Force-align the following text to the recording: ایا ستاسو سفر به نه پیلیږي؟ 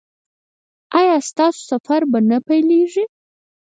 ایا 0.99 1.15
ستاسو 1.29 1.61
سفر 1.71 2.01
به 2.11 2.19
نه 2.29 2.37
پیلیږي؟ 2.47 3.05